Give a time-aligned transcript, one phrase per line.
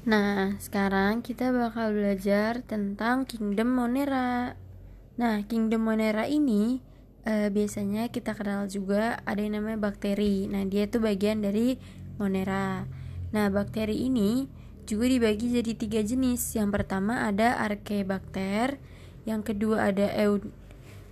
[0.00, 4.56] Nah, sekarang kita bakal belajar tentang Kingdom Monera.
[5.20, 6.80] Nah, Kingdom Monera ini
[7.28, 10.48] uh, biasanya kita kenal juga ada yang namanya bakteri.
[10.48, 11.76] Nah, dia itu bagian dari
[12.16, 12.88] Monera.
[13.36, 14.48] Nah, bakteri ini
[14.88, 16.56] juga dibagi jadi tiga jenis.
[16.56, 18.80] Yang pertama ada Archaebacter,
[19.28, 20.40] yang kedua ada Eu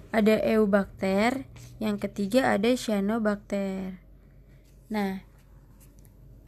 [0.09, 1.45] ada Eubacter,
[1.77, 4.01] yang ketiga ada Cyanobacter.
[4.89, 5.21] Nah,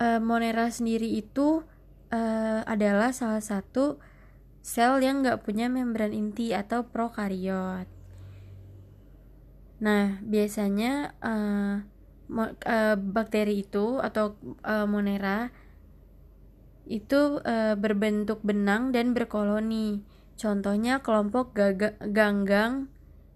[0.00, 1.68] uh, Monera sendiri itu
[2.10, 3.98] uh, adalah salah satu
[4.60, 7.88] sel yang nggak punya membran inti atau prokariot.
[9.80, 11.80] Nah, biasanya uh,
[12.36, 15.48] uh, bakteri itu atau uh, monera
[16.84, 20.05] itu uh, berbentuk benang dan berkoloni.
[20.36, 21.56] Contohnya kelompok
[22.12, 22.92] ganggang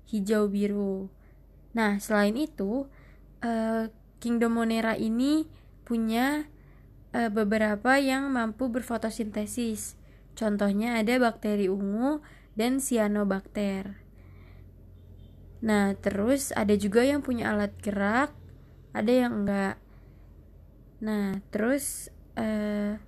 [0.08, 1.08] hijau biru.
[1.72, 2.86] Nah, selain itu,
[3.44, 3.88] uh,
[4.22, 5.44] Kingdom Monera ini
[5.84, 6.48] punya
[7.14, 9.94] e, beberapa yang mampu berfotosintesis.
[10.34, 12.18] Contohnya ada bakteri ungu
[12.58, 14.02] dan cyanobacter.
[15.64, 18.34] Nah, terus ada juga yang punya alat gerak,
[18.92, 19.80] ada yang enggak.
[21.00, 23.00] Nah, terus eh,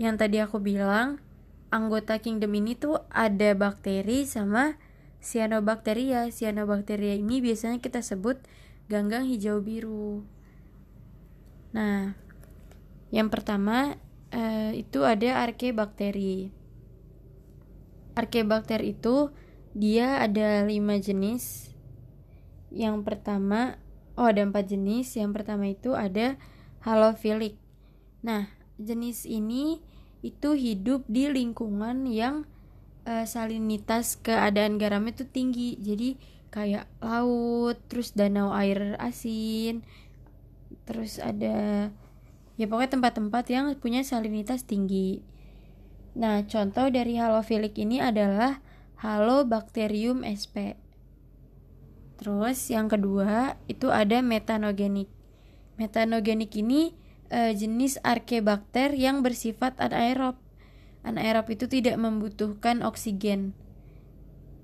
[0.00, 1.20] yang tadi aku bilang,
[1.68, 4.80] anggota kingdom ini tuh ada bakteri sama
[5.20, 6.32] cyanobacteria.
[6.32, 8.40] Cyanobacteria ini biasanya kita sebut
[8.88, 10.24] ganggang hijau biru.
[11.76, 12.16] Nah,
[13.14, 13.94] yang pertama
[14.34, 16.50] uh, itu ada arkebakteri.
[18.16, 19.30] Arkeobakter itu
[19.76, 21.70] dia ada lima jenis.
[22.72, 23.76] Yang pertama,
[24.16, 25.14] oh ada empat jenis.
[25.14, 26.40] Yang pertama itu ada
[26.80, 27.60] halofilik.
[28.24, 28.48] Nah,
[28.80, 29.84] jenis ini
[30.24, 32.48] itu hidup di lingkungan yang
[33.06, 35.76] uh, salinitas keadaan garamnya itu tinggi.
[35.76, 36.16] Jadi
[36.48, 39.84] kayak laut, terus danau air asin,
[40.88, 41.92] terus ada
[42.56, 45.20] ya pokoknya tempat-tempat yang punya salinitas tinggi.
[46.16, 48.64] Nah, contoh dari halofilik ini adalah
[48.96, 50.80] Halobacterium sp.
[52.16, 55.12] Terus yang kedua itu ada metanogenik.
[55.76, 56.96] Metanogenik ini
[57.28, 60.40] e, jenis arkebakter yang bersifat anaerob.
[61.04, 63.52] Anaerob itu tidak membutuhkan oksigen.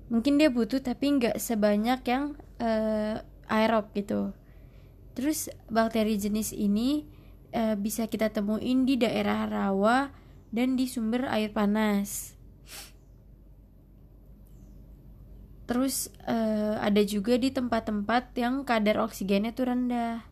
[0.09, 2.69] Mungkin dia butuh tapi nggak sebanyak yang e,
[3.45, 4.33] aerob gitu.
[5.13, 7.05] Terus bakteri jenis ini
[7.53, 10.09] e, bisa kita temuin di daerah rawa
[10.49, 12.33] dan di sumber air panas.
[15.63, 16.37] Terus e,
[16.81, 20.25] ada juga di tempat-tempat yang kadar oksigennya tuh rendah.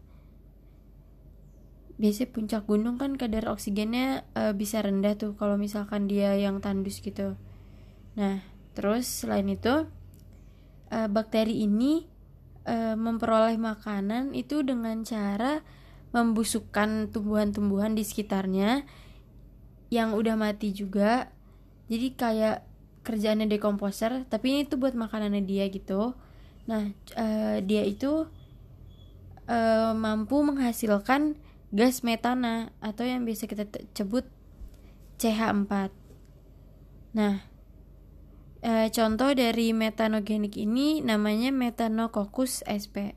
[2.02, 7.00] Biasanya puncak gunung kan kadar oksigennya e, bisa rendah tuh kalau misalkan dia yang tandus
[7.00, 7.40] gitu.
[8.20, 8.44] Nah,
[8.76, 9.88] terus selain itu
[10.92, 12.03] e, bakteri ini
[12.68, 15.64] e, memperoleh makanan itu dengan cara
[16.11, 18.83] membusukkan tumbuhan-tumbuhan di sekitarnya
[19.91, 21.31] yang udah mati juga.
[21.91, 22.67] Jadi kayak
[23.01, 26.16] kerjaannya dekomposer tapi ini tuh buat makanannya dia gitu.
[26.69, 28.27] Nah uh, dia itu
[29.47, 31.35] uh, mampu menghasilkan
[31.72, 33.63] gas metana atau yang biasa kita
[33.95, 34.28] sebut
[35.23, 35.72] CH4
[37.11, 37.43] nah
[38.63, 43.16] uh, contoh dari metanogenik ini namanya Metanococcus sp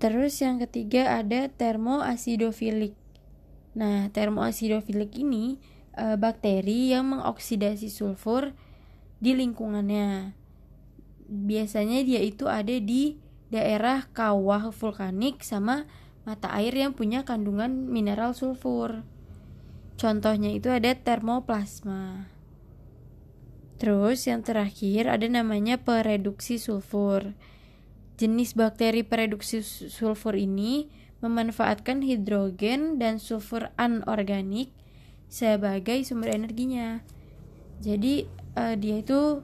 [0.00, 2.96] Terus yang ketiga ada termoasidofilik.
[3.76, 5.60] Nah, termoasidofilik ini
[5.92, 8.56] e, bakteri yang mengoksidasi sulfur
[9.20, 10.32] di lingkungannya.
[11.30, 13.20] Biasanya dia itu ada di
[13.52, 15.84] daerah kawah vulkanik sama
[16.24, 19.04] mata air yang punya kandungan mineral sulfur.
[20.00, 22.32] Contohnya itu ada termoplasma.
[23.76, 27.36] Terus yang terakhir ada namanya pereduksi sulfur.
[28.20, 30.92] Jenis bakteri pereduksi sulfur ini
[31.24, 34.76] memanfaatkan hidrogen dan sulfur anorganik
[35.32, 37.00] sebagai sumber energinya.
[37.80, 38.28] Jadi
[38.60, 39.40] uh, dia itu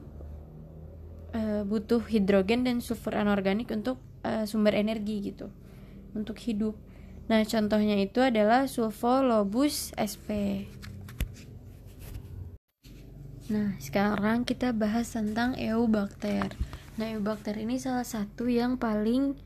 [1.33, 5.49] uh, butuh hidrogen dan sulfur anorganik untuk uh, sumber energi gitu,
[6.13, 6.77] untuk hidup.
[7.33, 10.29] Nah, contohnya itu adalah sulfolobus sp.
[13.49, 16.53] Nah, sekarang kita bahas tentang Eubacter.
[16.97, 19.37] Nah, Eubacter ini salah satu yang paling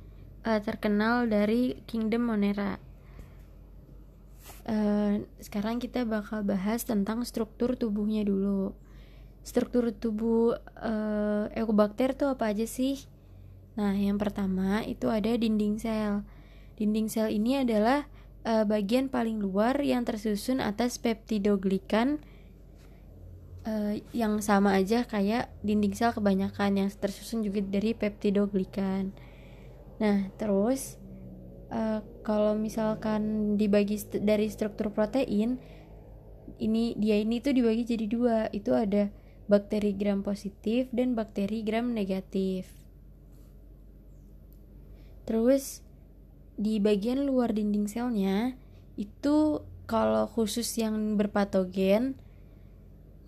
[0.47, 2.79] uh, terkenal dari Kingdom Monera.
[4.63, 8.71] Uh, sekarang kita bakal bahas tentang struktur tubuhnya dulu.
[9.43, 13.03] Struktur tubuh uh, Eubacter tuh apa aja sih?
[13.75, 16.23] Nah, yang pertama itu ada dinding sel.
[16.79, 18.07] Dinding sel ini adalah
[18.47, 22.23] uh, bagian paling luar yang tersusun atas peptidoglikan
[23.67, 29.13] uh, yang sama aja kayak dinding sel kebanyakan yang tersusun juga dari peptidoglikan.
[30.01, 30.97] Nah, terus
[31.69, 35.61] uh, kalau misalkan dibagi st dari struktur protein,
[36.61, 39.09] ini dia ini tuh dibagi jadi dua itu ada
[39.49, 42.81] bakteri gram positif dan bakteri gram negatif
[45.25, 45.85] terus
[46.59, 48.59] di bagian luar dinding selnya
[48.99, 52.19] itu kalau khusus yang berpatogen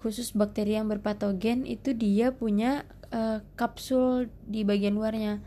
[0.03, 2.83] khusus bakteri yang berpatogen itu dia punya
[3.15, 5.39] uh, kapsul di bagian luarnya.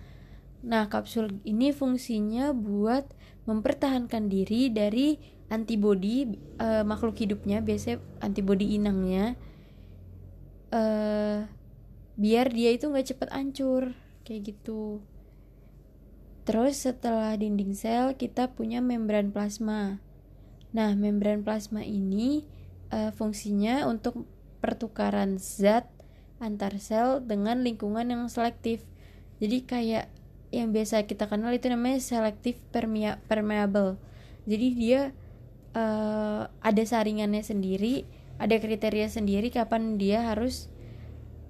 [0.64, 3.04] Nah kapsul ini fungsinya buat
[3.44, 5.20] mempertahankan diri dari
[5.52, 6.26] antibodi
[6.58, 9.38] uh, makhluk hidupnya biasanya antibodi inangnya
[10.74, 11.46] uh,
[12.16, 13.92] biar dia itu nggak cepet hancur
[14.24, 15.04] kayak gitu.
[16.46, 20.00] Terus setelah dinding sel kita punya membran plasma.
[20.72, 22.46] Nah membran plasma ini
[22.90, 24.26] uh, fungsinya untuk
[24.66, 25.86] pertukaran zat
[26.42, 28.82] antar sel dengan lingkungan yang selektif.
[29.38, 30.10] Jadi kayak
[30.50, 32.02] yang biasa kita kenal itu namanya
[32.74, 33.94] permea permeable.
[34.50, 35.00] Jadi dia
[35.78, 40.68] uh, ada saringannya sendiri ada kriteria sendiri kapan dia harus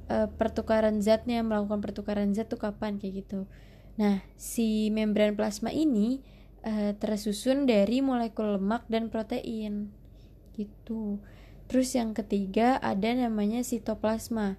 [0.07, 3.51] uh, pertukaran zatnya melakukan pertukaran zat tuh kapan kayak gitu.
[3.99, 6.23] Nah si membran plasma ini
[6.63, 9.91] uh, tersusun dari molekul lemak dan protein.
[10.55, 11.19] Gitu
[11.67, 14.59] terus yang ketiga ada namanya sitoplasma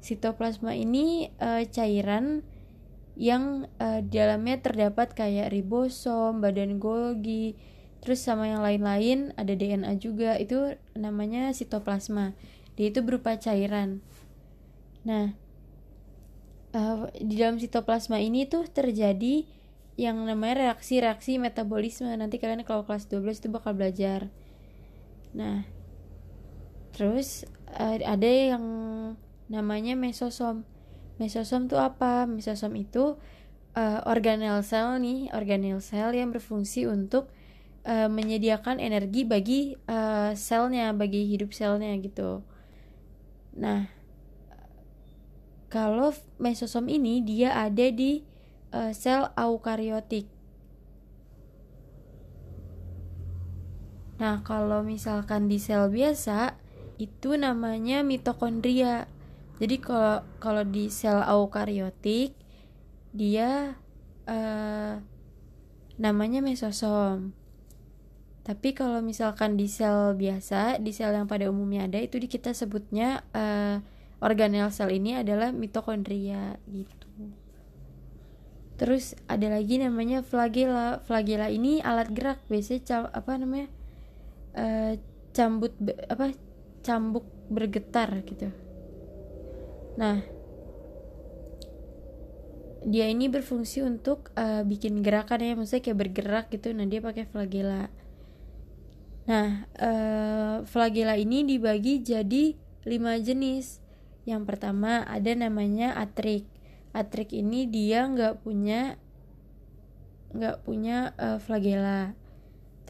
[0.00, 2.42] sitoplasma ini uh, cairan
[3.20, 7.52] yang uh, di dalamnya terdapat kayak ribosom, badan Golgi,
[8.00, 12.32] terus sama yang lain-lain ada DNA juga itu namanya sitoplasma.
[12.80, 14.00] Dia itu berupa cairan.
[15.04, 15.36] Nah,
[16.72, 19.44] uh, di dalam sitoplasma ini tuh terjadi
[20.00, 22.08] yang namanya reaksi-reaksi metabolisme.
[22.16, 24.32] Nanti kalian kalau kelas 12 itu bakal belajar.
[25.36, 25.68] Nah,
[26.92, 28.64] terus uh, ada yang
[29.50, 30.66] namanya mesosom
[31.20, 32.24] Mesosom itu apa?
[32.24, 33.20] Mesosom itu
[33.76, 37.28] uh, organel sel nih, organel sel yang berfungsi untuk
[37.84, 42.40] uh, menyediakan energi bagi uh, selnya, bagi hidup selnya gitu.
[43.52, 43.92] Nah,
[45.68, 48.24] kalau mesosom ini dia ada di
[48.72, 50.24] uh, sel eukariotik.
[54.24, 56.56] Nah, kalau misalkan di sel biasa
[57.00, 59.08] itu namanya mitokondria.
[59.56, 62.36] Jadi kalau kalau di sel eukariotik
[63.16, 63.80] dia
[64.28, 65.00] uh,
[65.96, 67.32] namanya mesosom.
[68.44, 73.24] Tapi kalau misalkan di sel biasa di sel yang pada umumnya ada itu kita sebutnya
[73.32, 73.80] uh,
[74.20, 77.08] organel sel ini adalah mitokondria gitu.
[78.80, 83.68] Terus ada lagi namanya flagela flagela ini alat gerak biasanya apa namanya
[84.56, 84.96] uh,
[85.36, 85.72] cambut
[86.08, 86.32] apa
[86.80, 88.48] cambuk bergetar gitu
[90.00, 90.22] Nah,
[92.86, 96.72] dia ini berfungsi untuk uh, bikin gerakan ya, maksudnya kayak bergerak gitu.
[96.72, 97.92] Nah, dia pakai flagela.
[99.28, 102.56] Nah, uh, flagela ini dibagi jadi
[102.88, 103.84] lima jenis.
[104.24, 106.48] Yang pertama ada namanya atrik.
[106.96, 108.96] Atrik ini dia nggak punya
[110.30, 112.16] nggak punya uh, flagela.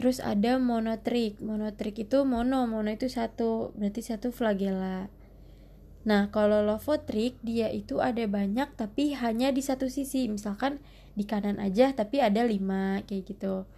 [0.01, 1.45] Terus ada monotrik.
[1.45, 5.13] Monotrik itu mono, mono itu satu, berarti satu flagela.
[6.09, 10.25] Nah, kalau lovotrik dia itu ada banyak tapi hanya di satu sisi.
[10.33, 10.81] Misalkan
[11.13, 13.69] di kanan aja tapi ada lima kayak gitu.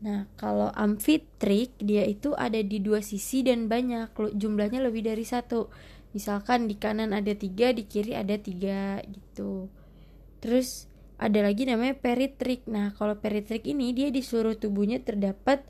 [0.00, 5.68] Nah, kalau amfitrik dia itu ada di dua sisi dan banyak jumlahnya lebih dari satu.
[6.16, 9.68] Misalkan di kanan ada tiga, di kiri ada tiga gitu.
[10.40, 10.88] Terus
[11.22, 12.66] ada lagi namanya peritrik.
[12.66, 15.62] Nah, kalau peritrik ini dia di seluruh tubuhnya terdapat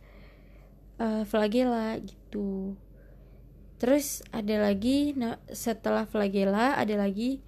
[0.97, 2.81] uh, flagela gitu.
[3.77, 7.45] Terus ada lagi nah, setelah flagela ada lagi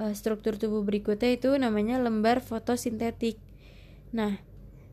[0.00, 3.36] uh, struktur tubuh berikutnya itu namanya lembar fotosintetik.
[4.16, 4.40] Nah,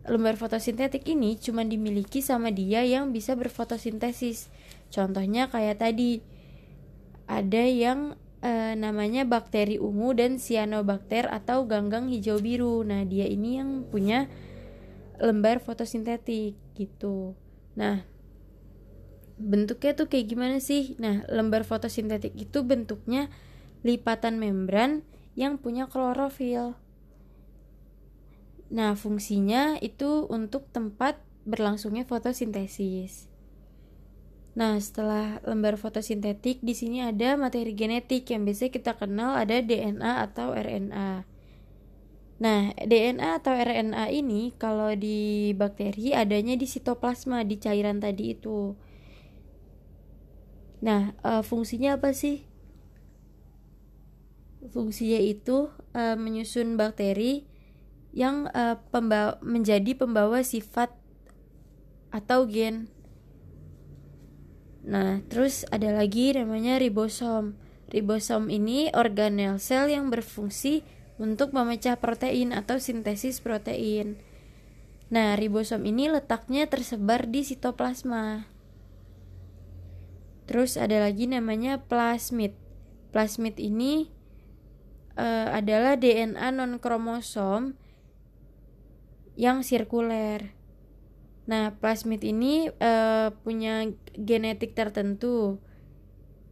[0.04, 4.52] lembar fotosintetik ini cuma dimiliki sama dia yang bisa berfotosintesis.
[4.92, 6.20] Contohnya kayak tadi
[7.30, 12.84] ada yang uh, namanya bakteri ungu dan cyanobacter atau ganggang hijau biru.
[12.84, 14.28] Nah, dia ini yang punya
[15.20, 17.36] lembar fotosintetik gitu.
[17.76, 18.04] Nah,
[19.40, 20.96] bentuknya tuh kayak gimana sih?
[21.00, 23.32] Nah, lembar fotosintetik itu bentuknya
[23.84, 25.04] lipatan membran
[25.40, 26.76] yang punya klorofil.
[28.70, 31.18] Nah, fungsinya itu untuk tempat
[31.48, 33.29] berlangsungnya fotosintesis.
[34.60, 40.28] Nah, setelah lembar fotosintetik, di sini ada materi genetik yang biasa kita kenal ada DNA
[40.28, 41.24] atau RNA.
[42.44, 48.76] Nah, DNA atau RNA ini kalau di bakteri adanya di sitoplasma di cairan tadi itu.
[50.84, 52.44] Nah, uh, fungsinya apa sih?
[54.76, 57.48] Fungsinya itu uh, menyusun bakteri
[58.12, 60.92] yang uh, pembawa, menjadi pembawa sifat
[62.12, 62.99] atau gen.
[64.90, 67.54] Nah, terus ada lagi namanya ribosom.
[67.94, 70.82] Ribosom ini organel sel yang berfungsi
[71.22, 74.18] untuk memecah protein atau sintesis protein.
[75.14, 78.50] Nah, ribosom ini letaknya tersebar di sitoplasma.
[80.50, 82.58] Terus ada lagi namanya plasmid.
[83.14, 84.10] Plasmid ini
[85.14, 87.78] uh, adalah DNA non kromosom
[89.38, 90.59] yang sirkuler.
[91.50, 95.58] Nah, plasmid ini uh, punya genetik tertentu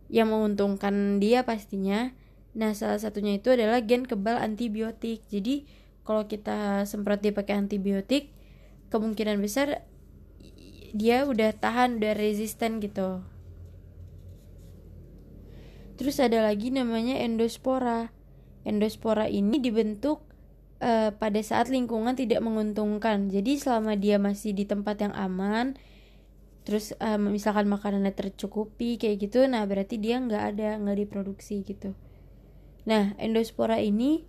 [0.10, 2.18] yang menguntungkan dia pastinya.
[2.58, 5.22] Nah, salah satunya itu adalah gen kebal antibiotik.
[5.30, 5.70] Jadi,
[6.02, 8.34] kalau kita semprot dia pakai antibiotik,
[8.90, 9.86] kemungkinan besar
[10.98, 13.22] dia udah tahan, udah resisten gitu.
[16.02, 18.10] Terus ada lagi namanya endospora.
[18.66, 20.26] Endospora ini dibentuk
[20.82, 23.30] uh, pada saat lingkungan tidak menguntungkan.
[23.30, 25.78] Jadi selama dia masih di tempat yang aman,
[26.68, 31.96] terus um, misalkan makanannya tercukupi kayak gitu, nah berarti dia nggak ada nggak diproduksi gitu.
[32.88, 34.28] Nah endospora ini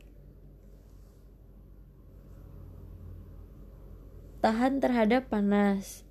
[4.38, 6.06] tahan terhadap panas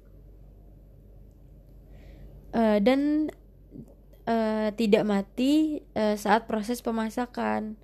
[2.51, 3.31] uh, dan
[4.27, 7.79] uh, tidak mati uh, saat proses pemasakan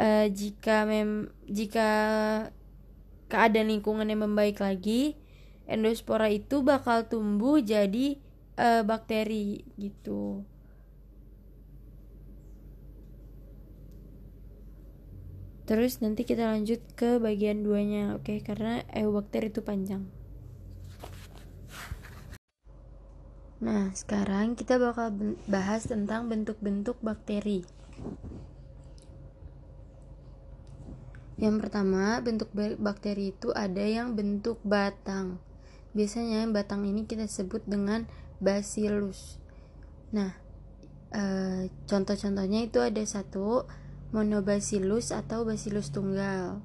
[0.00, 1.88] uh, jika mem jika
[3.28, 5.14] keadaan lingkungan yang membaik lagi
[5.68, 8.18] endospora itu bakal tumbuh jadi
[8.58, 10.42] uh, bakteri gitu
[15.68, 18.38] terus nanti kita lanjut ke bagian duanya oke okay?
[18.42, 20.08] karena eubakteri itu panjang
[23.60, 25.12] Nah, sekarang kita bakal
[25.44, 27.60] bahas tentang bentuk-bentuk bakteri.
[31.40, 35.40] Yang pertama, bentuk bakteri itu ada yang bentuk batang.
[35.96, 38.04] Biasanya batang ini kita sebut dengan
[38.44, 39.40] bacillus.
[40.12, 40.36] Nah,
[41.08, 41.22] e,
[41.88, 43.64] contoh-contohnya itu ada satu
[44.12, 46.60] monobacillus atau bacillus tunggal.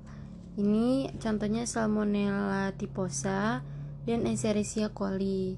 [0.59, 3.63] Ini contohnya Salmonella typhosa
[4.03, 5.55] dan Escherichia coli.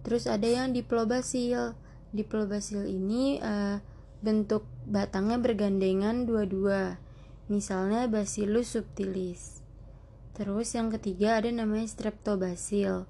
[0.00, 1.76] Terus ada yang diplobasil.
[2.16, 3.84] Diplobasil ini e,
[4.24, 7.04] bentuk batangnya bergandengan dua-dua
[7.46, 9.62] misalnya Bacillus subtilis.
[10.36, 13.08] Terus yang ketiga ada namanya Streptobacil.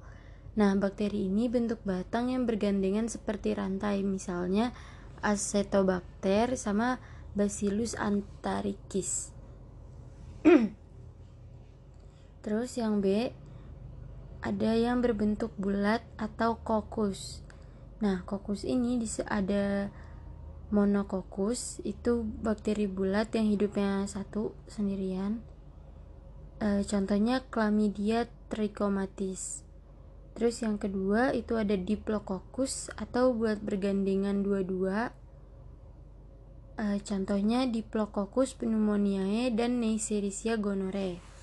[0.56, 4.72] Nah, bakteri ini bentuk batang yang bergandengan seperti rantai, misalnya
[5.20, 7.02] Acetobacter sama
[7.36, 9.34] Bacillus antarikis.
[12.46, 13.34] Terus yang B
[14.40, 17.42] ada yang berbentuk bulat atau kokus.
[17.98, 19.90] Nah, kokus ini ada
[20.72, 25.42] monococcus itu bakteri bulat yang hidupnya satu sendirian.
[26.58, 29.62] E, contohnya chlamydia trichomatis.
[30.36, 35.14] Terus yang kedua itu ada diplococcus atau buat bergandengan dua-dua.
[36.76, 41.36] E, contohnya diplococcus pneumoniae dan neisseria gonorrhoeae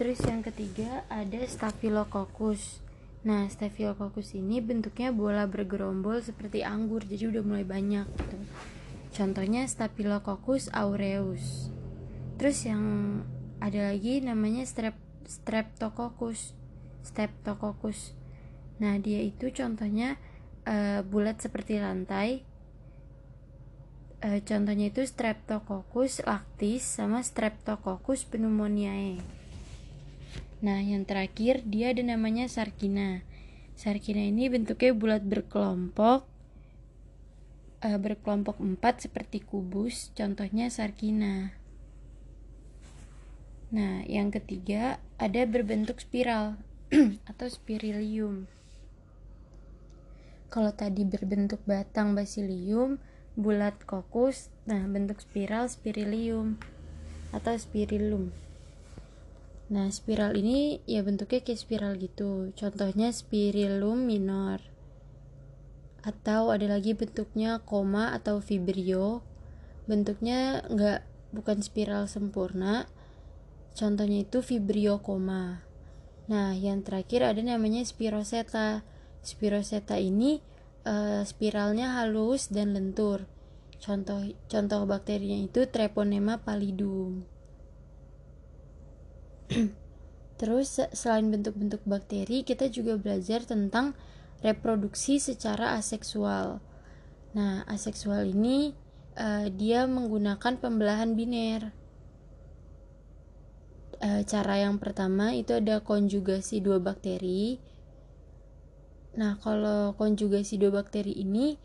[0.00, 2.80] terus yang ketiga ada staphylococcus
[3.20, 8.36] Nah, Staphylococcus ini bentuknya bola bergerombol seperti anggur, jadi udah mulai banyak gitu.
[9.12, 11.68] Contohnya Staphylococcus aureus.
[12.40, 12.84] Terus yang
[13.60, 14.96] ada lagi namanya strep
[15.28, 16.56] Streptococcus.
[17.04, 18.16] Streptococcus.
[18.80, 20.16] Nah, dia itu contohnya
[20.64, 22.48] uh, bulat seperti lantai.
[24.24, 29.39] Uh, contohnya itu Streptococcus lactis sama Streptococcus pneumoniae.
[30.60, 33.24] Nah, yang terakhir dia ada namanya sarkina.
[33.76, 36.30] Sarkina ini bentuknya bulat berkelompok
[37.80, 41.56] uh, berkelompok empat seperti kubus, contohnya sarkina.
[43.70, 46.58] Nah, yang ketiga ada berbentuk spiral
[47.30, 48.50] atau spirilium.
[50.50, 52.98] Kalau tadi berbentuk batang basilium,
[53.38, 56.58] bulat kokus, nah bentuk spiral spirilium
[57.30, 58.34] atau spirilum.
[59.70, 62.50] Nah, spiral ini ya bentuknya kayak spiral gitu.
[62.58, 64.58] Contohnya spirillum minor.
[66.02, 69.22] Atau ada lagi bentuknya koma atau vibrio.
[69.86, 72.90] Bentuknya nggak bukan spiral sempurna.
[73.78, 75.62] Contohnya itu vibrio koma.
[76.26, 78.82] Nah, yang terakhir ada namanya spiroseta.
[79.22, 80.42] Spiroseta ini
[80.82, 83.30] uh, spiralnya halus dan lentur.
[83.78, 87.22] Contoh contoh bakterinya itu Treponema pallidum.
[90.40, 93.92] Terus selain bentuk-bentuk bakteri, kita juga belajar tentang
[94.40, 96.64] reproduksi secara aseksual.
[97.36, 98.72] Nah, aseksual ini
[99.20, 101.76] uh, dia menggunakan pembelahan biner.
[104.00, 107.60] Uh, cara yang pertama itu ada konjugasi dua bakteri.
[109.20, 111.60] Nah, kalau konjugasi dua bakteri ini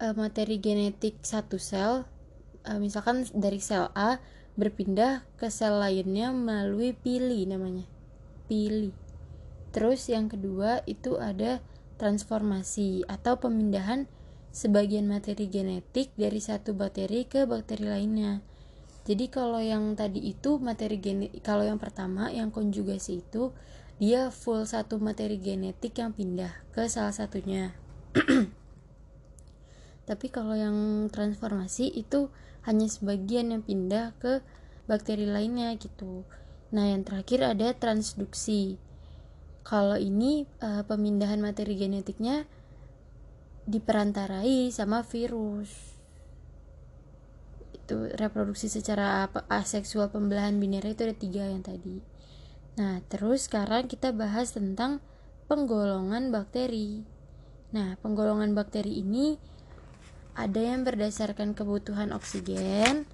[0.00, 2.08] uh, materi genetik satu sel
[2.64, 4.18] uh, misalkan dari sel A
[4.56, 7.84] berpindah ke sel lainnya melalui pili namanya.
[8.48, 8.92] Pili.
[9.72, 11.60] Terus yang kedua itu ada
[12.00, 14.08] transformasi atau pemindahan
[14.52, 18.40] sebagian materi genetik dari satu bakteri ke bakteri lainnya.
[19.06, 23.54] Jadi kalau yang tadi itu materi genetik, kalau yang pertama yang konjugasi itu
[23.96, 27.72] dia full satu materi genetik yang pindah ke salah satunya
[30.08, 32.28] tapi kalau yang transformasi itu
[32.66, 34.42] hanya sebagian yang pindah ke
[34.90, 36.26] bakteri lainnya gitu.
[36.74, 38.78] Nah yang terakhir ada transduksi.
[39.66, 42.46] Kalau ini uh, pemindahan materi genetiknya
[43.66, 45.98] diperantarai sama virus.
[47.74, 51.98] Itu reproduksi secara aseksual pembelahan binera itu ada tiga yang tadi.
[52.78, 55.02] Nah, terus sekarang kita bahas tentang
[55.50, 57.02] penggolongan bakteri.
[57.74, 59.38] Nah, penggolongan bakteri ini
[60.36, 63.08] ada yang berdasarkan kebutuhan oksigen,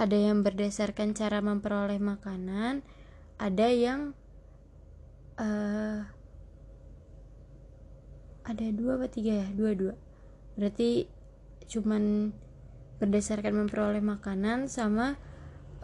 [0.00, 2.80] ada yang berdasarkan cara memperoleh makanan,
[3.36, 4.16] ada yang
[5.36, 6.08] uh,
[8.48, 9.94] ada dua atau tiga ya, dua dua.
[10.56, 11.04] Berarti
[11.68, 12.32] cuman
[12.96, 15.20] berdasarkan memperoleh makanan sama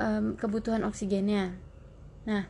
[0.01, 1.61] um, kebutuhan oksigennya.
[2.25, 2.49] Nah,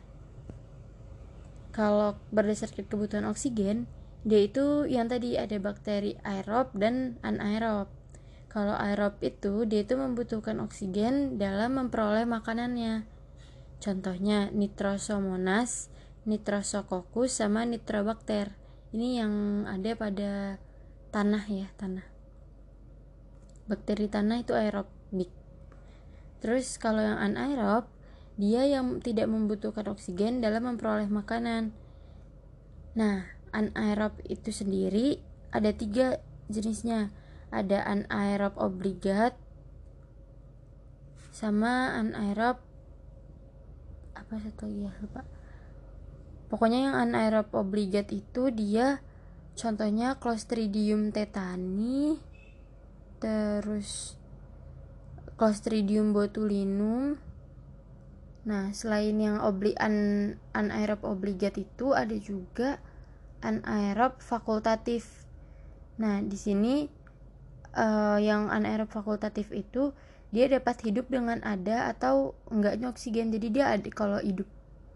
[1.75, 8.00] kalau berdasarkan kebutuhan oksigen dia itu yang tadi ada bakteri aerob dan anaerob
[8.51, 13.07] kalau aerob itu dia itu membutuhkan oksigen dalam memperoleh makanannya
[13.79, 15.87] contohnya nitrosomonas
[16.27, 18.51] nitrosococcus sama nitrobakter
[18.91, 20.31] ini yang ada pada
[21.15, 22.03] tanah ya tanah
[23.71, 25.31] bakteri tanah itu aerobik
[26.43, 27.87] terus kalau yang anaerob
[28.41, 31.75] dia yang tidak membutuhkan oksigen dalam memperoleh makanan.
[32.97, 35.21] Nah, anaerob itu sendiri
[35.53, 36.17] ada tiga
[36.47, 37.13] jenisnya.
[37.51, 39.35] Ada anaerob obligat
[41.35, 42.63] sama anaerob
[44.15, 45.21] apa satu lagi ya lupa.
[46.47, 49.03] Pokoknya yang anaerob obligat itu dia
[49.55, 52.19] contohnya Clostridium tetani
[53.19, 54.15] terus
[55.35, 57.19] Clostridium botulinum
[58.41, 59.93] Nah, selain yang obli an
[60.57, 62.81] anaerob obligat itu ada juga
[63.45, 65.29] anaerob fakultatif.
[66.01, 66.89] Nah, di sini
[67.75, 69.95] uh, yang anaerob fakultatif itu
[70.31, 73.35] dia dapat hidup dengan ada atau enggaknya oksigen.
[73.35, 74.47] Jadi dia ada kalau hidup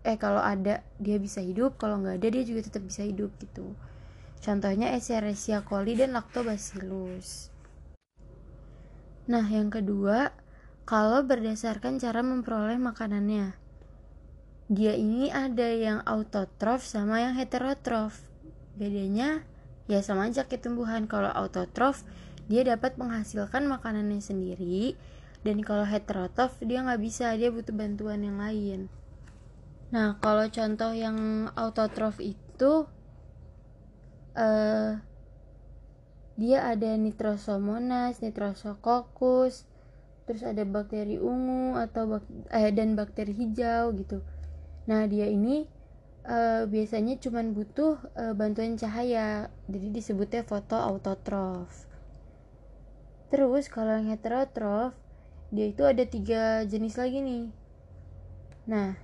[0.05, 3.73] eh kalau ada dia bisa hidup, kalau enggak ada dia juga tetap bisa hidup gitu.
[4.39, 7.49] Contohnya Escherichia coli dan Lactobacillus.
[9.25, 10.29] Nah, yang kedua
[10.85, 13.57] kalau berdasarkan cara memperoleh makanannya.
[14.69, 18.21] Dia ini ada yang autotrof sama yang heterotrof.
[18.77, 19.41] Bedanya
[19.89, 21.09] ya sama aja kayak tumbuhan.
[21.09, 22.05] Kalau autotrof
[22.45, 24.97] dia dapat menghasilkan makanannya sendiri
[25.45, 28.89] dan kalau heterotrof dia nggak bisa, dia butuh bantuan yang lain.
[29.93, 32.89] Nah, kalau contoh yang autotrof itu
[34.33, 34.91] uh,
[36.35, 39.69] dia ada nitrosomonas, nitrosococcus,
[40.25, 44.25] terus ada bakteri ungu atau bak eh, dan bakteri hijau gitu
[44.89, 45.65] nah dia ini
[46.25, 51.69] uh, biasanya cuma butuh uh, bantuan cahaya jadi disebutnya foto autotrof
[53.35, 54.95] terus kalau yang heterotrof
[55.51, 57.51] dia itu ada tiga jenis lagi nih
[58.63, 58.95] nah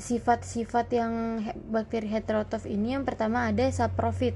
[0.00, 4.32] sifat-sifat yang bakteri heterotrof ini yang pertama ada saprofit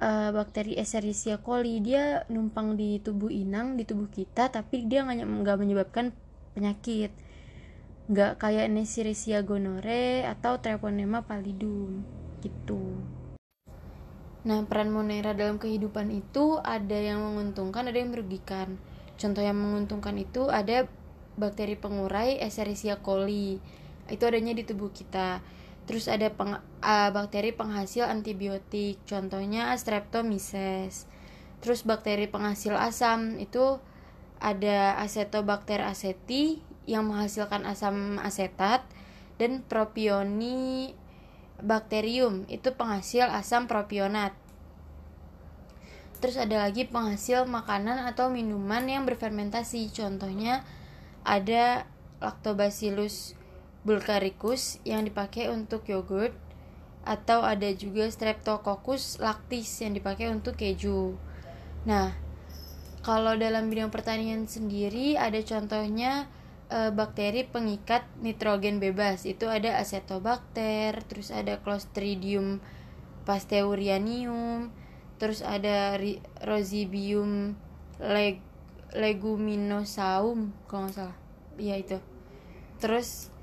[0.02, 5.58] uh, bakteri Escherichia coli dia numpang di tubuh inang di tubuh kita tapi dia nggak
[5.58, 6.13] menyebabkan
[6.54, 7.13] penyakit
[8.12, 12.04] nggak kayak Neisseria gonore atau Treponema pallidum
[12.43, 13.00] gitu.
[14.41, 18.82] Nah, peran Monera dalam kehidupan itu ada yang menguntungkan, ada yang merugikan.
[19.15, 20.89] Contoh yang menguntungkan itu ada
[21.38, 23.62] bakteri pengurai Escherichia coli
[24.12, 25.39] itu adanya di tubuh kita.
[25.89, 31.10] Terus ada peng, uh, bakteri penghasil antibiotik contohnya Streptomyces.
[31.63, 33.82] Terus bakteri penghasil asam itu
[34.41, 38.82] ada Acetobacter aceti yang menghasilkan asam asetat
[39.38, 40.93] dan Propioni
[41.62, 44.34] bacterium itu penghasil asam propionat.
[46.21, 49.89] Terus ada lagi penghasil makanan atau minuman yang berfermentasi.
[49.89, 50.62] Contohnya
[51.26, 51.89] ada
[52.21, 53.34] Lactobacillus
[53.82, 56.34] bulgaricus yang dipakai untuk yogurt
[57.02, 61.17] atau ada juga Streptococcus lactis yang dipakai untuk keju.
[61.89, 62.13] Nah,
[63.02, 66.30] kalau dalam bidang pertanian sendiri ada contohnya
[66.70, 69.26] e, bakteri pengikat nitrogen bebas.
[69.26, 72.62] Itu ada Acetobacter, terus ada Clostridium
[73.26, 74.70] pasteurianium,
[75.17, 75.98] terus ada
[76.46, 77.58] Rosibium
[77.98, 78.41] leg
[78.91, 81.17] leguminosaum kalau nggak salah.
[81.58, 81.98] Iya itu.
[82.78, 83.34] Terus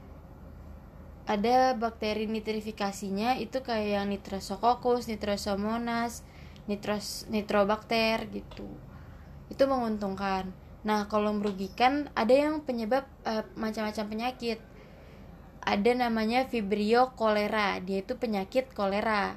[1.28, 6.24] ada bakteri nitrifikasinya itu kayak yang nitrosococcus, nitrosomonas,
[6.64, 8.64] nitros nitrobakter gitu.
[9.52, 10.48] Itu menguntungkan.
[10.88, 14.58] Nah, kalau merugikan ada yang penyebab uh, macam-macam penyakit.
[15.60, 19.36] Ada namanya Vibrio cholera, dia itu penyakit kolera.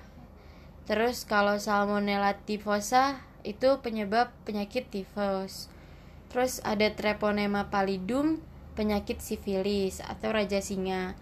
[0.88, 5.68] Terus kalau Salmonella typhosa itu penyebab penyakit tifus.
[6.32, 8.40] Terus ada Treponema pallidum,
[8.80, 11.20] penyakit sifilis atau raja singa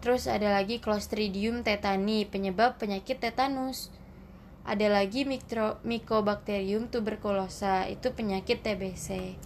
[0.00, 3.92] terus ada lagi Clostridium tetani penyebab penyakit tetanus.
[4.68, 9.36] Ada lagi mikro, Mycobacterium tuberculosa itu penyakit TBC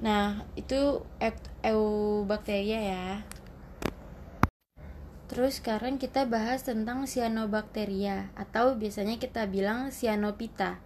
[0.00, 1.04] nah itu
[1.60, 3.08] eubacteria ya.
[5.28, 10.82] Terus sekarang kita bahas tentang cyanobacteria atau biasanya kita bilang cyanopita.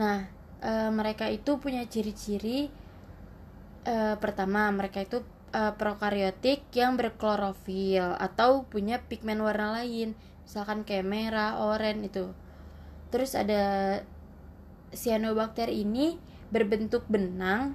[0.00, 0.32] Nah,
[0.64, 2.72] e, mereka itu punya ciri-ciri
[3.84, 5.20] e, pertama mereka itu
[5.54, 12.30] uh, prokariotik yang berklorofil atau punya pigmen warna lain misalkan kayak merah, oranye itu.
[13.10, 14.00] Terus ada
[14.94, 16.22] cyanobacter ini
[16.54, 17.74] berbentuk benang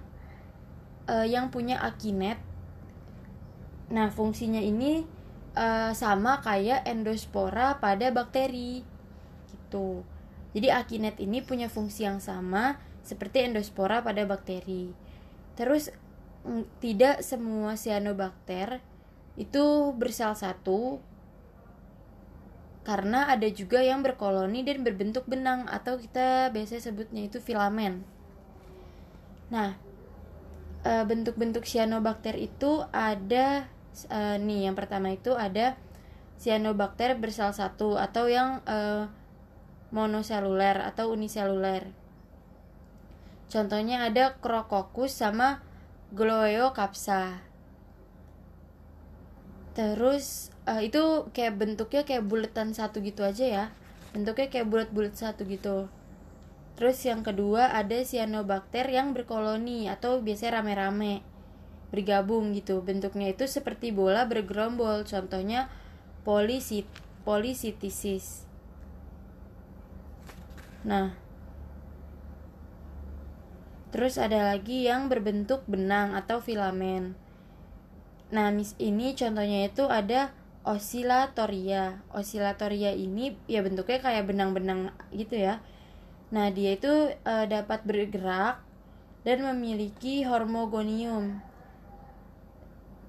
[1.12, 2.40] uh, yang punya akinet.
[3.92, 5.04] Nah, fungsinya ini
[5.60, 8.88] uh, sama kayak endospora pada bakteri.
[9.52, 10.08] Gitu.
[10.56, 14.96] Jadi akinet ini punya fungsi yang sama seperti endospora pada bakteri.
[15.60, 15.92] Terus
[16.82, 18.82] tidak semua cyanobacter
[19.38, 21.00] itu bersel satu
[22.82, 28.02] karena ada juga yang berkoloni dan berbentuk benang atau kita biasa sebutnya itu filamen.
[29.54, 29.78] Nah,
[30.82, 33.70] e, bentuk-bentuk cyanobacter itu ada
[34.10, 35.78] e, nih yang pertama itu ada
[36.42, 39.06] cyanobacter bersel satu atau yang e,
[39.94, 41.86] monoseluler atau uniseluler.
[43.52, 45.62] Contohnya ada Crococcus sama
[46.76, 47.40] kapsa.
[49.72, 53.66] Terus uh, itu kayak bentuknya kayak buletan satu gitu aja ya.
[54.12, 55.88] Bentuknya kayak bulat-bulat satu gitu.
[56.76, 61.24] Terus yang kedua ada cyanobacter yang berkoloni atau biasanya rame-rame
[61.92, 62.84] bergabung gitu.
[62.84, 65.72] Bentuknya itu seperti bola bergerombol contohnya
[66.22, 66.88] polisit
[67.22, 68.50] polisitisis
[70.82, 71.14] nah
[73.92, 77.14] Terus ada lagi yang berbentuk benang atau filamen.
[78.32, 80.32] Nah, mis ini contohnya itu ada
[80.64, 82.00] osilatoria.
[82.16, 85.60] Osilatoria ini ya bentuknya kayak benang-benang gitu ya.
[86.32, 88.64] Nah, dia itu e, dapat bergerak
[89.28, 91.44] dan memiliki hormogonium.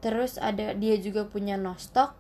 [0.03, 2.19] Terus ada dia juga punya nostok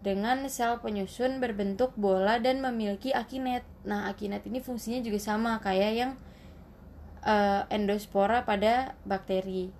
[0.00, 3.68] dengan sel penyusun berbentuk bola dan memiliki akinet.
[3.84, 6.12] Nah, akinet ini fungsinya juga sama kayak yang
[7.24, 9.70] uh, endospora pada bakteri.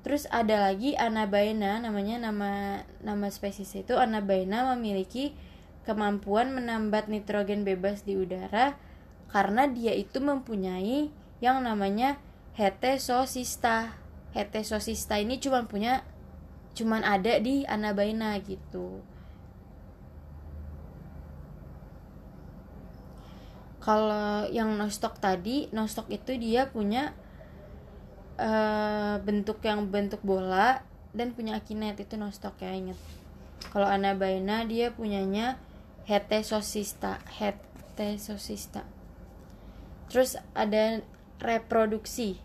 [0.00, 5.36] Terus ada lagi anabaena namanya nama nama spesies itu anabaena memiliki
[5.84, 8.80] kemampuan menambat nitrogen bebas di udara
[9.28, 11.12] karena dia itu mempunyai
[11.44, 12.16] yang namanya
[12.56, 13.96] heterocysta.
[14.30, 16.06] Heterocysta ini cuma punya
[16.72, 19.02] cuman ada di anabaena gitu.
[23.90, 27.10] Kalau yang nostok tadi nostok itu dia punya
[28.38, 32.94] uh, bentuk yang bentuk bola dan punya akinet itu nostok ya inget
[33.74, 35.58] kalau anabaena dia punyanya
[36.06, 38.86] heterocysta heterocysta
[40.06, 41.02] terus ada
[41.40, 42.36] reproduksi.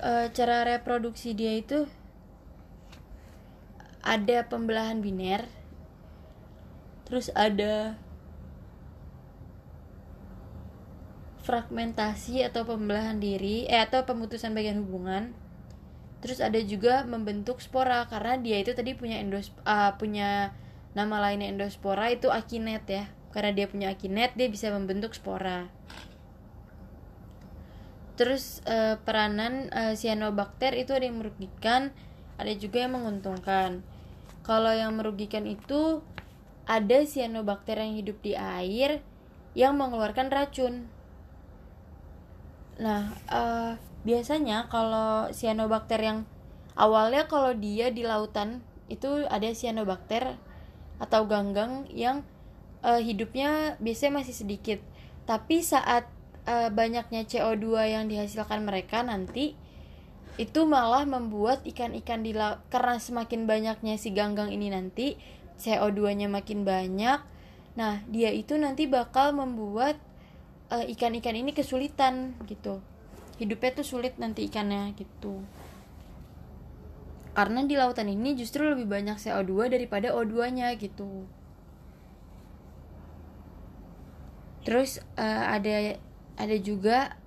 [0.00, 1.86] E, cara reproduksi dia itu
[4.04, 5.48] ada pembelahan biner
[7.08, 7.96] terus ada
[11.44, 15.36] fragmentasi atau pembelahan diri eh atau pemutusan bagian hubungan.
[16.24, 20.56] Terus ada juga membentuk spora karena dia itu tadi punya endos uh, punya
[20.96, 23.04] nama lainnya endospora itu akinet ya.
[23.36, 25.68] Karena dia punya akinet dia bisa membentuk spora.
[28.16, 31.92] Terus uh, peranan uh, cyanobacter itu ada yang merugikan
[32.40, 33.84] ada juga yang menguntungkan.
[34.48, 36.00] Kalau yang merugikan itu
[36.64, 39.04] ada cyanobacter yang hidup di air
[39.52, 40.88] yang mengeluarkan racun
[42.78, 46.18] nah uh, biasanya kalau cyanobacter yang
[46.74, 48.60] awalnya kalau dia di lautan
[48.90, 50.36] itu ada cyanobacter
[50.98, 52.26] atau ganggang yang
[52.82, 54.78] uh, hidupnya biasanya masih sedikit
[55.24, 56.04] tapi saat
[56.44, 59.56] uh, banyaknya CO2 yang dihasilkan mereka nanti
[60.34, 65.14] itu malah membuat ikan-ikan di laut karena semakin banyaknya si ganggang ini nanti
[65.62, 67.22] CO2-nya makin banyak.
[67.78, 69.98] Nah, dia itu nanti bakal membuat
[70.72, 72.80] ikan-ikan uh, ini kesulitan gitu.
[73.36, 75.42] Hidupnya tuh sulit nanti ikannya gitu.
[77.34, 81.26] Karena di lautan ini justru lebih banyak CO2 daripada O2 nya gitu.
[84.64, 85.98] Terus uh, ada
[86.38, 87.18] ada juga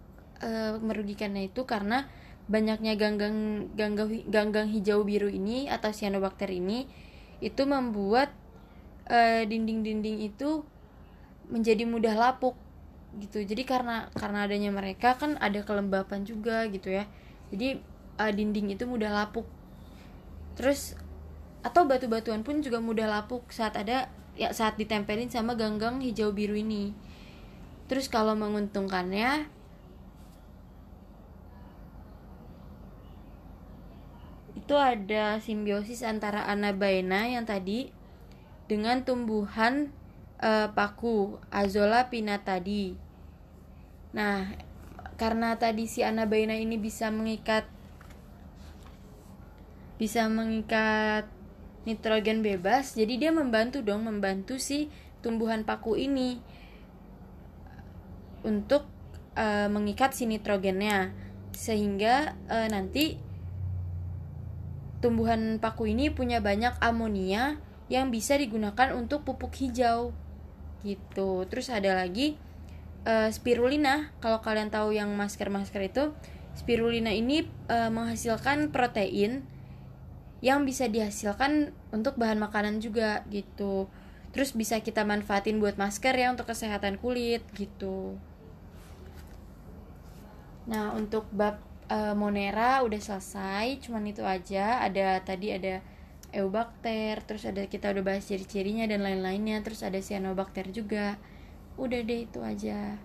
[0.42, 2.08] uh, merugikannya itu karena
[2.48, 6.88] banyaknya ganggang ganggang ganggang hijau biru ini atau cyanobacter ini
[7.44, 8.34] itu membuat
[9.48, 10.50] dinding-dinding uh, itu
[11.48, 12.60] menjadi mudah lapuk
[13.16, 13.40] gitu.
[13.44, 17.08] Jadi karena karena adanya mereka kan ada kelembapan juga gitu ya.
[17.50, 17.80] Jadi
[18.20, 19.48] uh, dinding itu mudah lapuk.
[20.60, 20.98] Terus
[21.64, 26.54] atau batu-batuan pun juga mudah lapuk saat ada ya saat ditempelin sama ganggang hijau biru
[26.54, 26.94] ini.
[27.88, 29.48] Terus kalau menguntungkannya
[34.68, 37.88] itu ada simbiosis antara anabaena yang tadi
[38.68, 39.96] dengan tumbuhan
[40.42, 43.08] uh, paku Azola pinatadi
[44.18, 44.50] Nah,
[45.22, 47.70] karena tadi si anabaina ini bisa mengikat
[50.02, 51.26] bisa mengikat
[51.86, 54.94] nitrogen bebas, jadi dia membantu dong membantu si
[55.26, 56.38] tumbuhan paku ini
[58.46, 58.86] untuk
[59.38, 61.14] uh, mengikat si nitrogennya.
[61.58, 63.18] Sehingga uh, nanti
[65.02, 67.58] tumbuhan paku ini punya banyak amonia
[67.90, 70.14] yang bisa digunakan untuk pupuk hijau
[70.86, 71.46] gitu.
[71.50, 72.38] Terus ada lagi
[73.08, 74.12] uh, spirulina.
[74.20, 76.12] Kalau kalian tahu yang masker-masker itu
[76.58, 79.46] spirulina ini uh, menghasilkan protein
[80.42, 83.90] yang bisa dihasilkan untuk bahan makanan juga gitu.
[84.34, 88.18] Terus bisa kita manfaatin buat masker ya untuk kesehatan kulit gitu.
[90.70, 91.58] Nah untuk bab
[91.90, 94.84] uh, monera udah selesai cuman itu aja.
[94.86, 95.82] Ada tadi ada
[96.36, 101.18] eubakter terus ada kita udah bahas ciri-cirinya dan lain-lainnya terus ada cyanobacter juga.
[101.78, 102.98] Udah deh itu aja